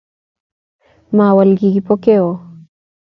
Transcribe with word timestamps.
Mowol 1.15 1.49
kiy 1.57 1.73
Kipokeo 1.73 2.27